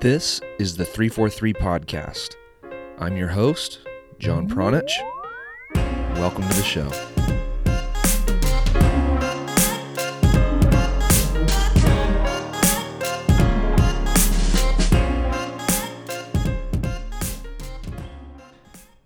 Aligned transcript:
This 0.00 0.40
is 0.58 0.76
the 0.76 0.84
343 0.84 1.54
Podcast. 1.54 2.34
I'm 2.98 3.16
your 3.16 3.28
host, 3.28 3.80
John 4.18 4.48
Pranjic. 4.48 4.90
Welcome 6.16 6.48
to 6.48 6.56
the 6.56 6.62
show. 6.62 6.88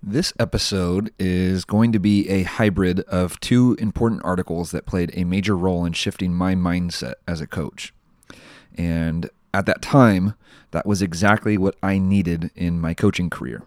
This 0.02 0.32
episode 0.38 1.12
is 1.18 1.64
going 1.64 1.92
to 1.92 1.98
be 1.98 2.28
a 2.30 2.44
hybrid 2.44 3.00
of 3.00 3.38
two 3.40 3.76
important 3.78 4.22
articles 4.24 4.70
that 4.70 4.86
played 4.86 5.10
a 5.14 5.24
major 5.24 5.56
role 5.56 5.84
in 5.84 5.92
shifting 5.92 6.32
my 6.32 6.54
mindset 6.54 7.14
as 7.28 7.42
a 7.42 7.46
coach. 7.46 7.92
And 8.78 9.28
at 9.56 9.64
that 9.64 9.80
time, 9.80 10.34
that 10.72 10.84
was 10.84 11.00
exactly 11.00 11.56
what 11.56 11.76
I 11.82 11.96
needed 11.98 12.50
in 12.54 12.78
my 12.78 12.92
coaching 12.92 13.30
career. 13.30 13.62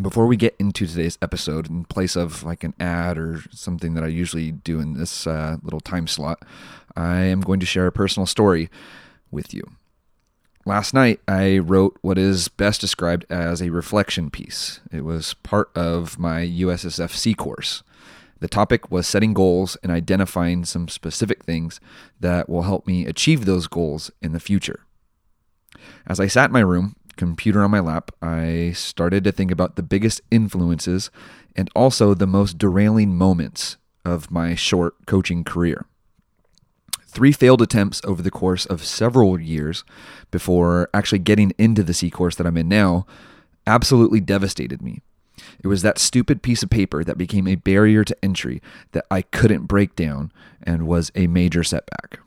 Before 0.00 0.26
we 0.26 0.36
get 0.36 0.54
into 0.60 0.86
today's 0.86 1.18
episode, 1.20 1.68
in 1.68 1.84
place 1.86 2.14
of 2.14 2.44
like 2.44 2.62
an 2.62 2.72
ad 2.78 3.18
or 3.18 3.40
something 3.50 3.94
that 3.94 4.04
I 4.04 4.08
usually 4.08 4.52
do 4.52 4.78
in 4.78 4.94
this 4.94 5.26
uh, 5.26 5.56
little 5.62 5.80
time 5.80 6.06
slot, 6.06 6.40
I 6.94 7.22
am 7.22 7.40
going 7.40 7.58
to 7.60 7.66
share 7.66 7.88
a 7.88 7.92
personal 7.92 8.26
story 8.26 8.70
with 9.32 9.52
you. 9.52 9.64
Last 10.64 10.94
night, 10.94 11.20
I 11.26 11.58
wrote 11.58 11.98
what 12.02 12.18
is 12.18 12.46
best 12.46 12.80
described 12.80 13.24
as 13.28 13.60
a 13.60 13.70
reflection 13.70 14.30
piece. 14.30 14.78
It 14.92 15.04
was 15.04 15.34
part 15.34 15.70
of 15.74 16.16
my 16.16 16.42
USSFC 16.42 17.36
course. 17.36 17.82
The 18.40 18.48
topic 18.48 18.90
was 18.90 19.06
setting 19.06 19.32
goals 19.32 19.76
and 19.82 19.90
identifying 19.90 20.64
some 20.64 20.88
specific 20.88 21.44
things 21.44 21.80
that 22.20 22.48
will 22.48 22.62
help 22.62 22.86
me 22.86 23.06
achieve 23.06 23.44
those 23.44 23.66
goals 23.66 24.10
in 24.22 24.32
the 24.32 24.40
future. 24.40 24.80
As 26.06 26.20
I 26.20 26.26
sat 26.26 26.50
in 26.50 26.52
my 26.52 26.60
room, 26.60 26.96
computer 27.16 27.62
on 27.62 27.70
my 27.70 27.80
lap, 27.80 28.10
I 28.20 28.72
started 28.74 29.24
to 29.24 29.32
think 29.32 29.50
about 29.50 29.76
the 29.76 29.82
biggest 29.82 30.20
influences 30.30 31.10
and 31.54 31.70
also 31.74 32.14
the 32.14 32.26
most 32.26 32.58
derailing 32.58 33.14
moments 33.16 33.78
of 34.04 34.30
my 34.30 34.54
short 34.54 35.06
coaching 35.06 35.42
career. 35.42 35.86
Three 37.06 37.32
failed 37.32 37.62
attempts 37.62 38.02
over 38.04 38.22
the 38.22 38.30
course 38.30 38.66
of 38.66 38.84
several 38.84 39.40
years 39.40 39.84
before 40.30 40.90
actually 40.92 41.20
getting 41.20 41.52
into 41.56 41.82
the 41.82 41.94
C 41.94 42.10
course 42.10 42.36
that 42.36 42.46
I'm 42.46 42.58
in 42.58 42.68
now 42.68 43.06
absolutely 43.66 44.20
devastated 44.20 44.82
me. 44.82 45.00
It 45.62 45.68
was 45.68 45.82
that 45.82 45.98
stupid 45.98 46.42
piece 46.42 46.62
of 46.62 46.70
paper 46.70 47.04
that 47.04 47.18
became 47.18 47.46
a 47.46 47.56
barrier 47.56 48.04
to 48.04 48.24
entry 48.24 48.62
that 48.92 49.06
I 49.10 49.22
couldn't 49.22 49.66
break 49.66 49.96
down 49.96 50.32
and 50.62 50.86
was 50.86 51.12
a 51.14 51.26
major 51.26 51.62
setback. 51.62 52.20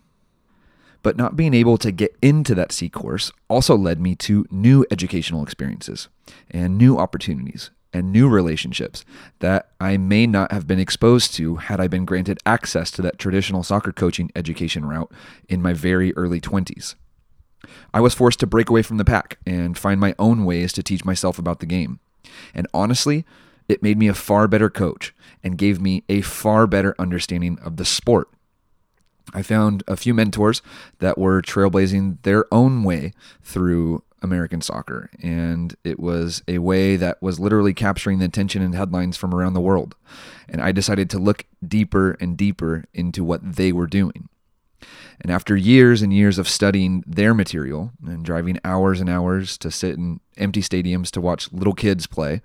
But 1.02 1.18
not 1.18 1.36
being 1.36 1.54
able 1.54 1.78
to 1.78 1.92
get 1.92 2.16
into 2.22 2.54
that 2.56 2.72
C 2.72 2.90
course 2.90 3.32
also 3.48 3.78
led 3.78 4.02
me 4.02 4.16
to 4.16 4.46
new 4.52 4.86
educational 4.92 5.44
experiences 5.44 6.10
and 6.52 6.78
new 6.78 6.98
opportunities 6.98 7.72
and 7.94 8.12
new 8.12 8.30
relationships 8.30 9.04
that 9.40 9.70
I 9.80 9.98
may 9.98 10.28
not 10.28 10.52
have 10.52 10.68
been 10.68 10.80
exposed 10.80 11.34
to 11.36 11.56
had 11.56 11.80
I 11.80 11.88
been 11.88 12.06
granted 12.06 12.40
access 12.46 12.92
to 12.92 13.02
that 13.04 13.18
traditional 13.18 13.64
soccer 13.64 13.92
coaching 13.92 14.30
education 14.36 14.86
route 14.86 15.12
in 15.48 15.62
my 15.62 15.74
very 15.74 16.14
early 16.16 16.40
20s. 16.40 16.96
I 17.94 18.00
was 18.00 18.14
forced 18.14 18.40
to 18.42 18.48
break 18.48 18.70
away 18.70 18.84
from 18.84 18.98
the 18.98 19.06
pack 19.06 19.38
and 19.46 19.78
find 19.78 20.00
my 20.00 20.16
own 20.20 20.46
ways 20.46 20.72
to 20.74 20.84
teach 20.84 21.04
myself 21.04 21.40
about 21.40 21.60
the 21.60 21.66
game. 21.66 22.00
And 22.54 22.68
honestly, 22.74 23.26
it 23.68 23.84
made 23.84 23.98
me 23.98 24.08
a 24.08 24.14
far 24.14 24.48
better 24.48 24.70
coach 24.70 25.14
and 25.44 25.58
gave 25.58 25.80
me 25.80 26.04
a 26.10 26.22
far 26.22 26.68
better 26.68 26.96
understanding 27.00 27.60
of 27.60 27.78
the 27.78 27.86
sport. 27.86 28.30
I 29.34 29.44
found 29.44 29.84
a 29.88 29.96
few 29.96 30.14
mentors 30.14 30.62
that 30.98 31.18
were 31.18 31.42
trailblazing 31.42 32.24
their 32.24 32.52
own 32.52 32.84
way 32.84 33.14
through 33.44 34.04
American 34.22 34.62
soccer. 34.62 35.10
And 35.22 35.76
it 35.84 36.00
was 36.00 36.44
a 36.48 36.58
way 36.58 36.96
that 36.96 37.22
was 37.22 37.40
literally 37.40 37.74
capturing 37.74 38.20
the 38.20 38.26
attention 38.26 38.62
and 38.62 38.76
headlines 38.76 39.18
from 39.18 39.34
around 39.34 39.54
the 39.54 39.62
world. 39.62 39.96
And 40.48 40.62
I 40.62 40.72
decided 40.72 41.10
to 41.12 41.20
look 41.20 41.46
deeper 41.66 42.18
and 42.20 42.38
deeper 42.38 42.86
into 42.94 43.24
what 43.24 43.56
they 43.56 43.72
were 43.72 43.88
doing. 43.88 44.30
And 45.22 45.32
after 45.32 45.56
years 45.56 46.02
and 46.02 46.14
years 46.14 46.38
of 46.38 46.48
studying 46.48 47.04
their 47.06 47.34
material 47.34 47.92
and 48.06 48.24
driving 48.24 48.60
hours 48.64 49.02
and 49.02 49.10
hours 49.10 49.58
to 49.60 49.72
sit 49.72 49.96
in 49.96 50.20
empty 50.38 50.62
stadiums 50.62 51.12
to 51.12 51.22
watch 51.22 51.52
little 51.52 51.74
kids 51.74 52.08
play, 52.08 52.42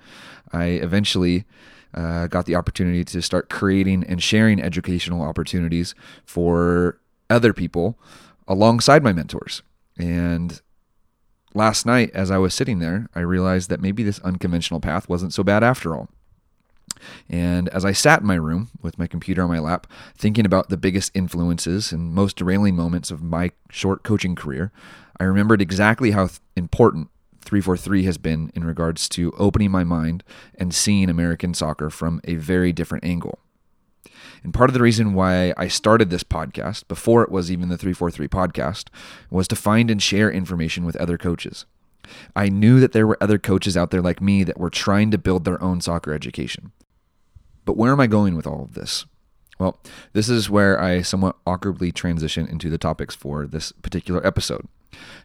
I 0.52 0.64
eventually 0.64 1.44
uh, 1.94 2.26
got 2.26 2.46
the 2.46 2.56
opportunity 2.56 3.04
to 3.04 3.22
start 3.22 3.48
creating 3.48 4.04
and 4.04 4.22
sharing 4.22 4.60
educational 4.60 5.22
opportunities 5.22 5.94
for 6.24 6.98
other 7.30 7.52
people 7.52 7.98
alongside 8.48 9.02
my 9.02 9.12
mentors. 9.12 9.62
And 9.96 10.60
last 11.54 11.86
night, 11.86 12.10
as 12.12 12.30
I 12.30 12.38
was 12.38 12.52
sitting 12.52 12.80
there, 12.80 13.08
I 13.14 13.20
realized 13.20 13.70
that 13.70 13.80
maybe 13.80 14.02
this 14.02 14.18
unconventional 14.20 14.80
path 14.80 15.08
wasn't 15.08 15.32
so 15.32 15.44
bad 15.44 15.62
after 15.62 15.94
all. 15.94 16.08
And 17.28 17.68
as 17.70 17.84
I 17.84 17.92
sat 17.92 18.20
in 18.20 18.26
my 18.26 18.34
room 18.34 18.70
with 18.82 18.98
my 18.98 19.06
computer 19.06 19.42
on 19.42 19.48
my 19.48 19.58
lap, 19.58 19.86
thinking 20.16 20.46
about 20.46 20.68
the 20.68 20.76
biggest 20.76 21.10
influences 21.14 21.92
and 21.92 22.14
most 22.14 22.36
derailing 22.36 22.76
moments 22.76 23.10
of 23.10 23.22
my 23.22 23.52
short 23.70 24.02
coaching 24.02 24.34
career, 24.34 24.72
I 25.18 25.24
remembered 25.24 25.60
exactly 25.60 26.12
how 26.12 26.26
th- 26.26 26.40
important 26.56 27.08
343 27.42 28.04
has 28.04 28.18
been 28.18 28.50
in 28.54 28.64
regards 28.64 29.08
to 29.10 29.32
opening 29.38 29.70
my 29.70 29.84
mind 29.84 30.24
and 30.54 30.74
seeing 30.74 31.10
American 31.10 31.54
soccer 31.54 31.90
from 31.90 32.20
a 32.24 32.36
very 32.36 32.72
different 32.72 33.04
angle. 33.04 33.38
And 34.42 34.52
part 34.52 34.70
of 34.70 34.74
the 34.74 34.82
reason 34.82 35.14
why 35.14 35.54
I 35.56 35.68
started 35.68 36.10
this 36.10 36.24
podcast, 36.24 36.86
before 36.88 37.22
it 37.22 37.30
was 37.30 37.50
even 37.50 37.68
the 37.68 37.78
343 37.78 38.28
podcast, 38.28 38.88
was 39.30 39.48
to 39.48 39.56
find 39.56 39.90
and 39.90 40.02
share 40.02 40.30
information 40.30 40.84
with 40.84 40.96
other 40.96 41.16
coaches. 41.16 41.64
I 42.34 42.48
knew 42.48 42.80
that 42.80 42.92
there 42.92 43.06
were 43.06 43.18
other 43.20 43.38
coaches 43.38 43.76
out 43.76 43.90
there 43.90 44.02
like 44.02 44.20
me 44.20 44.44
that 44.44 44.58
were 44.58 44.70
trying 44.70 45.10
to 45.10 45.18
build 45.18 45.44
their 45.44 45.62
own 45.62 45.80
soccer 45.80 46.12
education. 46.12 46.72
But 47.64 47.76
where 47.76 47.92
am 47.92 48.00
I 48.00 48.06
going 48.06 48.36
with 48.36 48.46
all 48.46 48.62
of 48.62 48.74
this? 48.74 49.06
Well, 49.58 49.78
this 50.12 50.28
is 50.28 50.50
where 50.50 50.80
I 50.80 51.02
somewhat 51.02 51.36
awkwardly 51.46 51.92
transition 51.92 52.46
into 52.46 52.68
the 52.68 52.78
topics 52.78 53.14
for 53.14 53.46
this 53.46 53.72
particular 53.72 54.24
episode. 54.26 54.66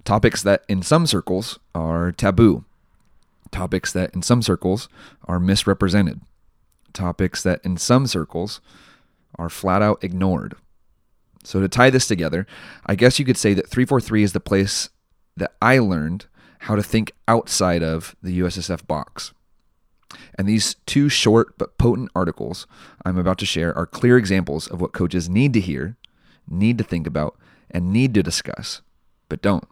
Topics 0.03 0.43
that 0.43 0.63
in 0.67 0.81
some 0.81 1.05
circles 1.05 1.59
are 1.73 2.11
taboo, 2.11 2.65
topics 3.51 3.91
that 3.93 4.13
in 4.13 4.21
some 4.21 4.41
circles 4.41 4.87
are 5.25 5.39
misrepresented, 5.39 6.21
topics 6.93 7.43
that 7.43 7.63
in 7.63 7.77
some 7.77 8.07
circles 8.07 8.61
are 9.37 9.49
flat 9.49 9.81
out 9.81 10.03
ignored. 10.03 10.55
So, 11.43 11.61
to 11.61 11.69
tie 11.69 11.89
this 11.89 12.07
together, 12.07 12.45
I 12.85 12.95
guess 12.95 13.17
you 13.17 13.25
could 13.25 13.37
say 13.37 13.53
that 13.53 13.67
343 13.67 14.23
is 14.23 14.33
the 14.33 14.39
place 14.39 14.89
that 15.37 15.53
I 15.61 15.79
learned 15.79 16.25
how 16.59 16.75
to 16.75 16.83
think 16.83 17.11
outside 17.27 17.83
of 17.83 18.15
the 18.21 18.39
USSF 18.39 18.85
box. 18.87 19.33
And 20.35 20.47
these 20.47 20.75
two 20.85 21.09
short 21.09 21.57
but 21.57 21.77
potent 21.77 22.09
articles 22.15 22.65
I'm 23.05 23.17
about 23.17 23.37
to 23.39 23.45
share 23.45 23.77
are 23.77 23.85
clear 23.85 24.17
examples 24.17 24.67
of 24.67 24.81
what 24.81 24.93
coaches 24.93 25.29
need 25.29 25.53
to 25.53 25.59
hear, 25.59 25.97
need 26.47 26.77
to 26.77 26.83
think 26.83 27.05
about, 27.05 27.37
and 27.69 27.93
need 27.93 28.13
to 28.15 28.23
discuss, 28.23 28.81
but 29.27 29.41
don't. 29.41 29.67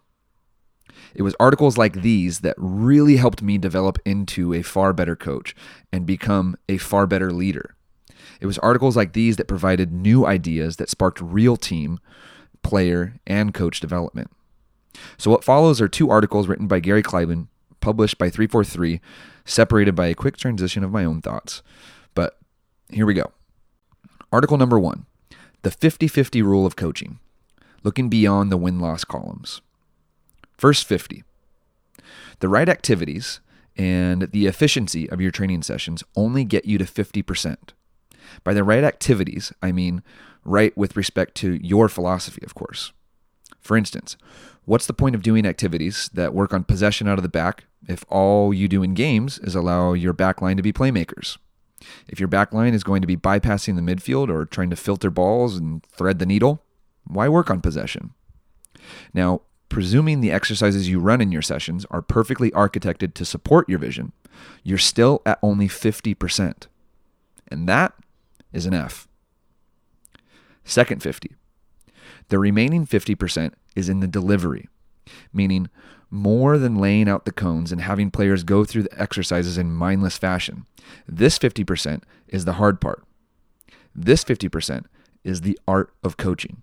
It 1.14 1.22
was 1.22 1.34
articles 1.40 1.76
like 1.76 2.02
these 2.02 2.40
that 2.40 2.54
really 2.58 3.16
helped 3.16 3.42
me 3.42 3.58
develop 3.58 3.98
into 4.04 4.54
a 4.54 4.62
far 4.62 4.92
better 4.92 5.16
coach 5.16 5.54
and 5.92 6.06
become 6.06 6.56
a 6.68 6.78
far 6.78 7.06
better 7.06 7.32
leader. 7.32 7.74
It 8.40 8.46
was 8.46 8.58
articles 8.58 8.96
like 8.96 9.12
these 9.12 9.36
that 9.36 9.48
provided 9.48 9.92
new 9.92 10.26
ideas 10.26 10.76
that 10.76 10.90
sparked 10.90 11.20
real 11.20 11.56
team, 11.56 11.98
player, 12.62 13.14
and 13.26 13.52
coach 13.54 13.80
development. 13.80 14.30
So, 15.16 15.30
what 15.30 15.44
follows 15.44 15.80
are 15.80 15.88
two 15.88 16.10
articles 16.10 16.48
written 16.48 16.66
by 16.66 16.80
Gary 16.80 17.02
Kleiban, 17.02 17.48
published 17.80 18.18
by 18.18 18.30
343, 18.30 19.00
separated 19.44 19.94
by 19.94 20.06
a 20.06 20.14
quick 20.14 20.36
transition 20.36 20.84
of 20.84 20.92
my 20.92 21.04
own 21.04 21.20
thoughts. 21.20 21.62
But 22.14 22.38
here 22.90 23.06
we 23.06 23.14
go. 23.14 23.32
Article 24.32 24.58
number 24.58 24.78
one 24.78 25.06
The 25.62 25.70
50 25.70 26.08
50 26.08 26.42
Rule 26.42 26.66
of 26.66 26.76
Coaching, 26.76 27.18
looking 27.82 28.08
beyond 28.08 28.52
the 28.52 28.56
win 28.56 28.80
loss 28.80 29.04
columns. 29.04 29.60
First 30.56 30.86
50. 30.86 31.24
The 32.40 32.48
right 32.48 32.68
activities 32.68 33.40
and 33.76 34.22
the 34.32 34.46
efficiency 34.46 35.08
of 35.08 35.20
your 35.20 35.30
training 35.30 35.62
sessions 35.62 36.02
only 36.16 36.44
get 36.44 36.64
you 36.64 36.78
to 36.78 36.84
50%. 36.84 37.56
By 38.44 38.52
the 38.52 38.64
right 38.64 38.84
activities, 38.84 39.52
I 39.62 39.72
mean 39.72 40.02
right 40.44 40.76
with 40.76 40.96
respect 40.96 41.34
to 41.36 41.54
your 41.62 41.88
philosophy, 41.88 42.42
of 42.44 42.54
course. 42.54 42.92
For 43.68 43.76
instance, 43.76 44.16
what's 44.64 44.86
the 44.86 44.94
point 44.94 45.14
of 45.14 45.22
doing 45.22 45.44
activities 45.44 46.08
that 46.14 46.32
work 46.32 46.54
on 46.54 46.64
possession 46.64 47.06
out 47.06 47.18
of 47.18 47.22
the 47.22 47.28
back 47.28 47.64
if 47.86 48.02
all 48.08 48.54
you 48.54 48.66
do 48.66 48.82
in 48.82 48.94
games 48.94 49.38
is 49.40 49.54
allow 49.54 49.92
your 49.92 50.14
backline 50.14 50.56
to 50.56 50.62
be 50.62 50.72
playmakers? 50.72 51.36
If 52.08 52.18
your 52.18 52.30
backline 52.30 52.72
is 52.72 52.82
going 52.82 53.02
to 53.02 53.06
be 53.06 53.14
bypassing 53.14 53.76
the 53.76 53.82
midfield 53.82 54.30
or 54.30 54.46
trying 54.46 54.70
to 54.70 54.76
filter 54.76 55.10
balls 55.10 55.58
and 55.58 55.84
thread 55.92 56.18
the 56.18 56.24
needle, 56.24 56.62
why 57.04 57.28
work 57.28 57.50
on 57.50 57.60
possession? 57.60 58.14
Now, 59.12 59.42
presuming 59.68 60.22
the 60.22 60.32
exercises 60.32 60.88
you 60.88 60.98
run 60.98 61.20
in 61.20 61.30
your 61.30 61.42
sessions 61.42 61.84
are 61.90 62.00
perfectly 62.00 62.50
architected 62.52 63.12
to 63.12 63.26
support 63.26 63.68
your 63.68 63.78
vision, 63.78 64.12
you're 64.62 64.78
still 64.78 65.20
at 65.26 65.38
only 65.42 65.68
50%. 65.68 66.68
And 67.48 67.68
that 67.68 67.92
is 68.50 68.64
an 68.64 68.72
F. 68.72 69.06
Second 70.64 71.02
50. 71.02 71.34
The 72.28 72.38
remaining 72.38 72.86
50% 72.86 73.52
is 73.76 73.88
in 73.88 74.00
the 74.00 74.06
delivery, 74.06 74.68
meaning 75.32 75.68
more 76.10 76.58
than 76.58 76.76
laying 76.76 77.08
out 77.08 77.24
the 77.24 77.32
cones 77.32 77.70
and 77.70 77.80
having 77.80 78.10
players 78.10 78.42
go 78.44 78.64
through 78.64 78.84
the 78.84 79.00
exercises 79.00 79.58
in 79.58 79.72
mindless 79.72 80.16
fashion. 80.16 80.66
This 81.06 81.38
50% 81.38 82.02
is 82.28 82.44
the 82.44 82.54
hard 82.54 82.80
part. 82.80 83.04
This 83.94 84.24
50% 84.24 84.84
is 85.24 85.42
the 85.42 85.58
art 85.66 85.92
of 86.02 86.16
coaching. 86.16 86.62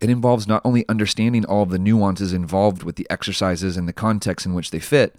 It 0.00 0.08
involves 0.08 0.48
not 0.48 0.62
only 0.64 0.88
understanding 0.88 1.44
all 1.44 1.62
of 1.62 1.68
the 1.68 1.78
nuances 1.78 2.32
involved 2.32 2.82
with 2.82 2.96
the 2.96 3.06
exercises 3.10 3.76
and 3.76 3.86
the 3.86 3.92
context 3.92 4.46
in 4.46 4.54
which 4.54 4.70
they 4.70 4.78
fit, 4.78 5.14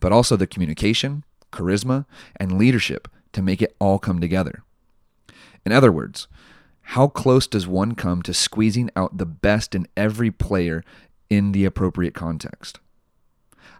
but 0.00 0.10
also 0.10 0.34
the 0.36 0.46
communication, 0.46 1.22
charisma, 1.52 2.04
and 2.36 2.58
leadership 2.58 3.06
to 3.32 3.42
make 3.42 3.62
it 3.62 3.76
all 3.78 4.00
come 4.00 4.20
together. 4.20 4.64
In 5.64 5.70
other 5.70 5.92
words, 5.92 6.26
how 6.84 7.08
close 7.08 7.46
does 7.46 7.66
one 7.66 7.94
come 7.94 8.22
to 8.22 8.34
squeezing 8.34 8.90
out 8.94 9.18
the 9.18 9.26
best 9.26 9.74
in 9.74 9.88
every 9.96 10.30
player 10.30 10.84
in 11.28 11.52
the 11.52 11.64
appropriate 11.64 12.14
context? 12.14 12.78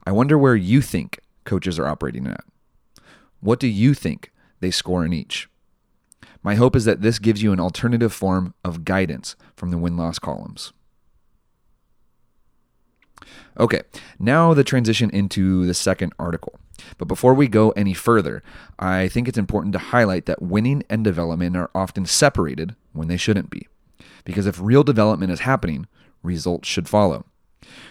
I 0.06 0.12
wonder 0.12 0.36
where 0.36 0.56
you 0.56 0.80
think 0.80 1.20
coaches 1.44 1.78
are 1.78 1.86
operating 1.86 2.26
at. 2.26 2.44
What 3.40 3.60
do 3.60 3.68
you 3.68 3.94
think 3.94 4.32
they 4.60 4.70
score 4.70 5.04
in 5.04 5.12
each? 5.12 5.48
My 6.42 6.56
hope 6.56 6.74
is 6.74 6.86
that 6.86 7.02
this 7.02 7.18
gives 7.18 7.42
you 7.42 7.52
an 7.52 7.60
alternative 7.60 8.12
form 8.12 8.54
of 8.64 8.84
guidance 8.84 9.36
from 9.54 9.70
the 9.70 9.78
win 9.78 9.96
loss 9.96 10.18
columns. 10.18 10.72
Okay, 13.58 13.82
now 14.18 14.54
the 14.54 14.64
transition 14.64 15.10
into 15.10 15.66
the 15.66 15.74
second 15.74 16.12
article. 16.18 16.58
But 16.98 17.06
before 17.06 17.34
we 17.34 17.48
go 17.48 17.70
any 17.70 17.94
further, 17.94 18.42
I 18.78 19.08
think 19.08 19.28
it's 19.28 19.38
important 19.38 19.72
to 19.74 19.78
highlight 19.78 20.26
that 20.26 20.42
winning 20.42 20.82
and 20.90 21.04
development 21.04 21.56
are 21.56 21.70
often 21.74 22.04
separated 22.06 22.74
when 22.94 23.08
they 23.08 23.18
shouldn't 23.18 23.50
be. 23.50 23.68
Because 24.24 24.46
if 24.46 24.58
real 24.60 24.82
development 24.82 25.30
is 25.30 25.40
happening, 25.40 25.86
results 26.22 26.66
should 26.66 26.88
follow. 26.88 27.26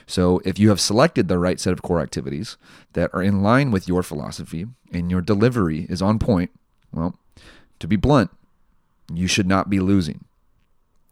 So, 0.05 0.39
if 0.45 0.59
you 0.59 0.69
have 0.69 0.79
selected 0.79 1.27
the 1.27 1.39
right 1.39 1.59
set 1.59 1.73
of 1.73 1.81
core 1.81 2.01
activities 2.01 2.57
that 2.94 3.09
are 3.13 3.23
in 3.23 3.41
line 3.41 3.71
with 3.71 3.88
your 3.88 4.03
philosophy 4.03 4.67
and 4.91 5.09
your 5.09 5.21
delivery 5.21 5.88
is 5.89 6.01
on 6.01 6.19
point, 6.19 6.51
well, 6.91 7.17
to 7.79 7.88
be 7.88 7.95
blunt, 7.95 8.31
you 9.11 9.27
should 9.27 9.47
not 9.47 9.69
be 9.69 9.79
losing. 9.79 10.25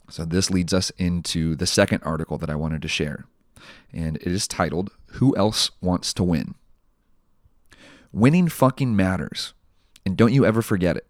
So, 0.10 0.26
this 0.26 0.50
leads 0.50 0.74
us 0.74 0.92
into 0.92 1.56
the 1.56 1.66
second 1.66 2.04
article 2.04 2.38
that 2.38 2.50
I 2.50 2.56
wanted 2.56 2.82
to 2.84 2.88
share. 2.88 3.26
And 3.94 4.18
it 4.18 4.28
is 4.28 4.48
titled, 4.48 4.92
Who 5.14 5.36
Else 5.36 5.72
Wants 5.82 6.14
to 6.16 6.24
Win? 6.24 6.56
Winning 8.12 8.48
fucking 8.48 8.96
matters. 8.96 9.54
And 10.06 10.18
don't 10.18 10.34
you 10.34 10.46
ever 10.46 10.62
forget 10.62 10.98
it. 10.98 11.08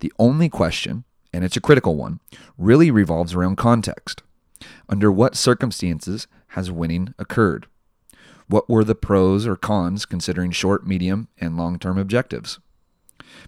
The 0.00 0.12
only 0.18 0.48
question, 0.48 1.04
and 1.32 1.44
it's 1.44 1.56
a 1.56 1.60
critical 1.60 1.96
one, 1.96 2.20
really 2.58 2.90
revolves 2.90 3.34
around 3.34 3.56
context. 3.56 4.22
Under 4.88 5.10
what 5.10 5.36
circumstances 5.36 6.26
has 6.48 6.70
winning 6.70 7.14
occurred? 7.18 7.66
What 8.48 8.68
were 8.68 8.84
the 8.84 8.96
pros 8.96 9.46
or 9.46 9.56
cons 9.56 10.04
considering 10.04 10.50
short, 10.50 10.86
medium, 10.86 11.28
and 11.38 11.56
long 11.56 11.78
term 11.78 11.98
objectives? 11.98 12.58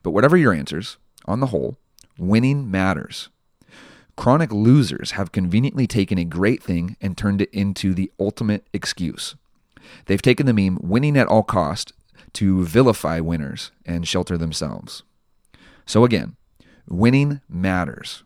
But 0.03 0.13
whatever 0.13 0.37
your 0.37 0.53
answers, 0.53 0.97
on 1.25 1.41
the 1.41 1.47
whole, 1.47 1.77
winning 2.19 2.71
matters. 2.71 3.29
Chronic 4.17 4.53
losers 4.53 5.13
have 5.13 5.33
conveniently 5.33 5.87
taken 5.87 6.19
a 6.19 6.25
great 6.25 6.63
thing 6.63 6.97
and 7.01 7.17
turned 7.17 7.41
it 7.41 7.51
into 7.53 7.95
the 7.95 8.13
ultimate 8.21 8.67
excuse. 8.73 9.35
They've 10.07 10.23
taken 10.23 10.47
the 10.47 10.53
meme 10.53 10.79
winning 10.81 11.17
at 11.17 11.27
all 11.27 11.43
cost 11.43 11.93
to 12.35 12.65
vilify 12.65 13.21
winners 13.21 13.73
and 13.85 14.07
shelter 14.07 14.39
themselves. 14.39 15.03
So 15.87 16.05
again, 16.05 16.37
winning 16.89 17.41
matters. 17.49 18.25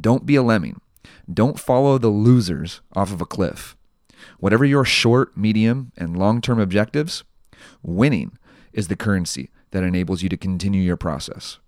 Don't 0.00 0.26
be 0.26 0.36
a 0.36 0.42
lemming. 0.42 0.80
Don't 1.32 1.58
follow 1.58 1.98
the 1.98 2.08
losers 2.08 2.80
off 2.94 3.12
of 3.12 3.20
a 3.20 3.26
cliff. 3.26 3.76
Whatever 4.38 4.64
your 4.64 4.84
short, 4.84 5.36
medium, 5.36 5.92
and 5.96 6.16
long 6.16 6.40
term 6.40 6.58
objectives, 6.58 7.24
winning 7.82 8.38
is 8.72 8.88
the 8.88 8.96
currency 8.96 9.50
that 9.70 9.82
enables 9.82 10.22
you 10.22 10.28
to 10.28 10.36
continue 10.36 10.82
your 10.82 10.96
process. 10.96 11.58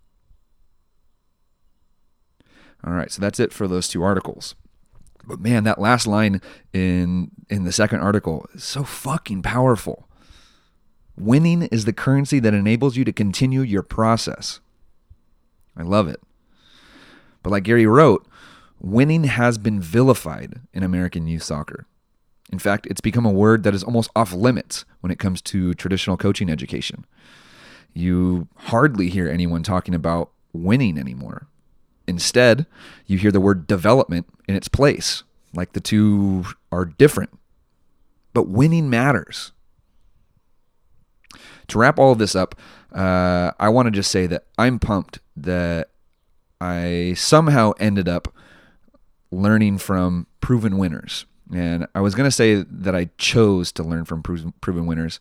All 2.86 2.92
right, 2.92 3.10
so 3.10 3.20
that's 3.20 3.40
it 3.40 3.52
for 3.52 3.66
those 3.66 3.88
two 3.88 4.02
articles. 4.02 4.54
But 5.26 5.40
man, 5.40 5.64
that 5.64 5.80
last 5.80 6.06
line 6.06 6.42
in 6.72 7.30
in 7.48 7.64
the 7.64 7.72
second 7.72 8.00
article 8.00 8.46
is 8.54 8.62
so 8.62 8.84
fucking 8.84 9.42
powerful. 9.42 10.08
Winning 11.16 11.62
is 11.62 11.84
the 11.84 11.92
currency 11.92 12.40
that 12.40 12.54
enables 12.54 12.96
you 12.96 13.04
to 13.04 13.12
continue 13.12 13.62
your 13.62 13.82
process. 13.82 14.60
I 15.76 15.82
love 15.82 16.08
it. 16.08 16.20
But 17.42 17.50
like 17.50 17.64
Gary 17.64 17.86
wrote, 17.86 18.26
winning 18.80 19.24
has 19.24 19.58
been 19.58 19.80
vilified 19.80 20.60
in 20.72 20.82
American 20.82 21.26
youth 21.26 21.42
soccer. 21.42 21.86
In 22.52 22.58
fact, 22.58 22.86
it's 22.86 23.00
become 23.00 23.26
a 23.26 23.32
word 23.32 23.62
that 23.62 23.74
is 23.74 23.82
almost 23.82 24.10
off 24.14 24.32
limits 24.32 24.84
when 25.00 25.10
it 25.10 25.18
comes 25.18 25.40
to 25.42 25.74
traditional 25.74 26.16
coaching 26.16 26.50
education. 26.50 27.04
You 27.92 28.48
hardly 28.56 29.08
hear 29.08 29.28
anyone 29.28 29.62
talking 29.62 29.94
about 29.94 30.30
winning 30.52 30.98
anymore. 30.98 31.46
Instead, 32.06 32.66
you 33.06 33.18
hear 33.18 33.32
the 33.32 33.40
word 33.40 33.66
development 33.66 34.26
in 34.46 34.54
its 34.54 34.68
place, 34.68 35.22
like 35.54 35.72
the 35.72 35.80
two 35.80 36.44
are 36.70 36.84
different. 36.84 37.30
But 38.34 38.48
winning 38.48 38.90
matters. 38.90 39.52
To 41.68 41.78
wrap 41.78 41.98
all 41.98 42.12
of 42.12 42.18
this 42.18 42.34
up, 42.36 42.54
uh, 42.92 43.52
I 43.58 43.68
want 43.70 43.86
to 43.86 43.90
just 43.90 44.10
say 44.10 44.26
that 44.26 44.44
I'm 44.58 44.78
pumped 44.78 45.20
that 45.36 45.90
I 46.60 47.14
somehow 47.16 47.72
ended 47.78 48.08
up 48.08 48.34
learning 49.30 49.78
from 49.78 50.26
proven 50.40 50.78
winners. 50.78 51.26
And 51.52 51.86
I 51.94 52.00
was 52.00 52.14
going 52.14 52.26
to 52.26 52.34
say 52.34 52.64
that 52.68 52.94
I 52.94 53.10
chose 53.18 53.70
to 53.72 53.82
learn 53.82 54.04
from 54.04 54.22
proven 54.22 54.86
winners, 54.86 55.20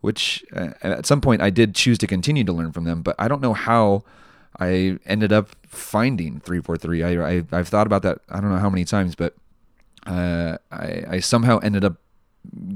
which 0.00 0.44
uh, 0.54 0.70
at 0.82 1.06
some 1.06 1.20
point 1.20 1.42
I 1.42 1.50
did 1.50 1.74
choose 1.74 1.98
to 1.98 2.06
continue 2.06 2.44
to 2.44 2.52
learn 2.52 2.72
from 2.72 2.84
them, 2.84 3.02
but 3.02 3.16
I 3.18 3.28
don't 3.28 3.42
know 3.42 3.52
how 3.52 4.04
I 4.58 4.98
ended 5.06 5.32
up 5.32 5.50
finding 5.66 6.40
343. 6.40 7.02
I, 7.02 7.28
I, 7.28 7.44
have 7.50 7.68
thought 7.68 7.86
about 7.86 8.02
that, 8.02 8.20
I 8.28 8.40
don't 8.40 8.50
know 8.50 8.58
how 8.58 8.70
many 8.70 8.84
times, 8.84 9.14
but 9.14 9.34
uh, 10.06 10.58
I, 10.70 11.04
I 11.08 11.20
somehow 11.20 11.58
ended 11.58 11.84
up 11.84 11.96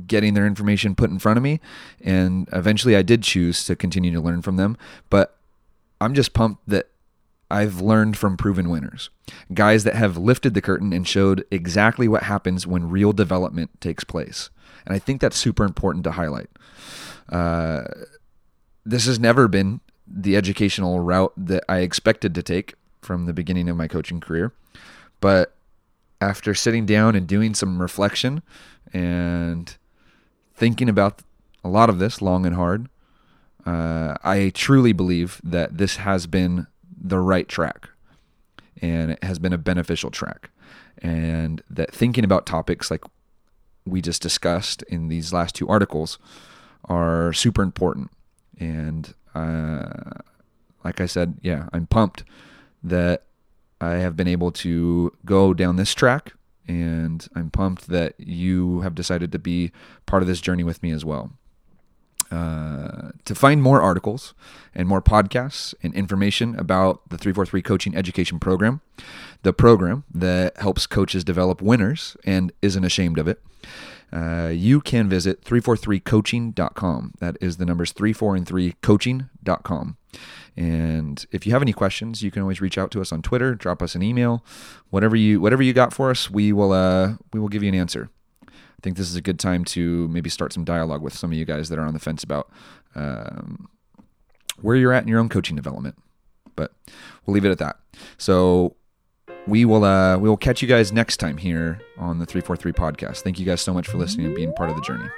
getting 0.07 0.35
their 0.35 0.47
information 0.47 0.95
put 0.95 1.11
in 1.11 1.19
front 1.19 1.37
of 1.37 1.43
me. 1.43 1.61
And 2.01 2.49
eventually 2.53 2.97
I 2.97 3.03
did 3.03 3.23
choose 3.23 3.65
to 3.65 3.77
continue 3.77 4.13
to 4.13 4.21
learn 4.21 4.43
from 4.43 4.57
them. 4.57 4.77
But 5.09 5.37
I'm 6.01 6.15
just 6.15 6.33
pumped 6.33 6.69
that 6.69 6.89
I've 7.51 7.81
learned 7.81 8.17
from 8.17 8.37
proven 8.37 8.71
winners, 8.71 9.11
guys 9.53 9.85
that 9.85 9.97
have 9.97 10.17
lifted 10.17 10.55
the 10.55 10.63
curtain 10.63 10.93
and 10.93 11.07
showed 11.07 11.45
exactly 11.51 12.07
what 12.07 12.23
happens 12.25 12.67
when 12.67 12.89
real 12.89 13.13
development 13.13 13.81
takes 13.81 14.05
place. 14.05 14.51
And 14.87 14.95
I 14.95 14.99
think 14.99 15.21
that's 15.21 15.37
super 15.37 15.65
important 15.65 16.05
to 16.05 16.13
highlight. 16.13 16.49
Uh, 17.29 17.83
this 18.85 19.07
has 19.07 19.19
never 19.19 19.49
been 19.49 19.81
the 20.07 20.37
educational 20.37 21.01
route 21.01 21.33
that 21.37 21.65
I 21.69 21.79
expected 21.79 22.35
to 22.35 22.43
take 22.43 22.75
from 23.03 23.27
the 23.27 23.33
beginning 23.33 23.69
of 23.69 23.77
my 23.77 23.89
coaching 23.89 24.21
career. 24.21 24.53
But 25.21 25.55
after 26.21 26.55
sitting 26.55 26.87
down 26.87 27.15
and 27.15 27.27
doing 27.27 27.55
some 27.55 27.81
reflection 27.81 28.43
and 28.93 29.77
thinking 30.55 30.89
about 30.89 31.23
a 31.65 31.69
lot 31.69 31.91
of 31.91 31.99
this 31.99 32.23
long 32.23 32.47
and 32.47 32.55
hard, 32.55 32.89
uh, 33.71 34.17
I 34.25 34.51
truly 34.53 34.93
believe 34.93 35.41
that 35.45 35.79
this 35.79 35.97
has 35.97 36.27
been 36.27 36.67
the 37.01 37.21
right 37.21 37.49
track 37.49 37.89
and 38.83 39.13
it 39.13 39.23
has 39.23 39.39
been 39.39 39.53
a 39.53 39.59
beneficial 39.59 40.11
track. 40.11 40.51
And 40.99 41.63
that 41.71 41.93
thinking 41.93 42.25
about 42.25 42.47
topics 42.47 42.91
like 42.91 43.05
we 43.87 44.01
just 44.01 44.23
discussed 44.23 44.83
in 44.85 45.09
these 45.09 45.33
last 45.33 45.55
two 45.55 45.69
articles 45.69 46.19
are 46.87 47.33
super 47.33 47.63
important. 47.63 48.11
And 48.59 49.15
uh, 49.35 50.19
like 50.85 51.01
I 51.01 51.07
said, 51.07 51.39
yeah, 51.41 51.69
I'm 51.73 51.87
pumped 51.87 52.25
that 52.83 53.25
I 53.81 53.93
have 53.93 54.17
been 54.17 54.29
able 54.29 54.51
to 54.53 55.17
go 55.25 55.55
down 55.55 55.77
this 55.77 55.95
track, 55.95 56.33
and 56.69 57.27
I'm 57.35 57.51
pumped 57.51 57.89
that 57.89 58.15
you 58.19 58.81
have 58.81 58.95
decided 58.95 59.33
to 59.33 59.39
be 59.39 59.73
part 60.07 60.23
of 60.23 60.27
this 60.27 60.41
journey 60.41 60.65
with 60.65 60.83
me 60.83 60.91
as 60.91 61.05
well. 61.05 61.33
Uh, 62.31 63.11
to 63.25 63.35
find 63.35 63.61
more 63.61 63.83
articles 63.83 64.35
and 64.73 64.87
more 64.87 65.03
podcasts 65.03 65.75
and 65.83 65.93
information 65.95 66.57
about 66.59 67.09
the 67.09 67.19
343 67.19 67.61
Coaching 67.63 67.97
Education 67.97 68.39
Program, 68.39 68.81
the 69.43 69.53
program 69.53 70.05
that 70.15 70.57
helps 70.59 70.87
coaches 70.87 71.25
develop 71.25 71.61
winners 71.61 72.17
and 72.25 72.53
isn't 72.63 72.85
ashamed 72.85 73.19
of 73.19 73.27
it, 73.27 73.43
uh, 74.13 74.51
you 74.53 74.81
can 74.81 75.09
visit 75.09 75.45
343coaching.com. 75.45 77.15
That 77.19 77.37
is 77.41 77.57
the 77.57 77.67
numbers 77.67 77.93
3, 77.93 78.13
4, 78.13 78.37
and 78.37 78.47
3 78.47 78.75
coaching.com. 78.83 79.97
And 80.57 81.27
if 81.31 81.47
you 81.47 81.53
have 81.53 81.63
any 81.63 81.73
questions, 81.73 82.23
you 82.23 82.31
can 82.31 82.43
always 82.43 82.61
reach 82.61 82.77
out 82.77 82.91
to 82.93 83.01
us 83.01 83.13
on 83.13 83.23
Twitter, 83.23 83.55
drop 83.55 83.83
us 83.83 83.95
an 83.95 84.03
email, 84.03 84.45
whatever 84.91 85.15
you 85.17 85.41
whatever 85.41 85.63
you 85.63 85.73
got 85.73 85.95
for 85.95 86.11
us, 86.11 86.29
we 86.31 86.53
will 86.53 86.73
uh, 86.73 87.15
we 87.33 87.41
will 87.41 87.49
give 87.49 87.63
you 87.63 87.69
an 87.69 87.75
answer. 87.75 88.11
I 88.81 88.83
think 88.83 88.97
this 88.97 89.11
is 89.11 89.17
a 89.17 89.21
good 89.21 89.39
time 89.39 89.67
to 89.67 90.09
maybe 90.09 90.31
start 90.31 90.55
some 90.55 90.65
dialogue 90.65 91.03
with 91.03 91.13
some 91.13 91.31
of 91.31 91.37
you 91.37 91.45
guys 91.45 91.69
that 91.69 91.79
are 91.79 91.85
on 91.85 91.93
the 91.93 92.01
fence 92.01 92.25
about 92.25 92.51
um, 92.95 93.69
where 94.63 94.75
you're 94.75 94.95
at 94.95 95.03
in 95.03 95.09
your 95.09 95.21
own 95.21 95.29
coaching 95.29 95.55
development. 95.55 95.97
But 96.57 96.73
we'll 97.27 97.35
leave 97.35 97.45
it 97.45 97.51
at 97.51 97.59
that. 97.59 97.77
So 98.17 98.77
we 99.47 99.67
will 99.67 99.85
uh, 99.85 100.17
we 100.17 100.31
will 100.31 100.39
catch 100.39 100.63
you 100.63 100.69
guys 100.69 100.93
next 100.93 101.19
time 101.19 101.37
here 101.37 101.83
on 101.99 102.21
the 102.21 102.25
343 102.25 102.73
podcast. 102.73 103.21
Thank 103.21 103.39
you 103.39 103.45
guys 103.45 103.61
so 103.61 103.75
much 103.75 103.87
for 103.87 103.99
listening 103.99 104.25
and 104.25 104.35
being 104.35 104.55
part 104.55 104.71
of 104.71 104.77
the 104.77 104.83
journey. 104.83 105.11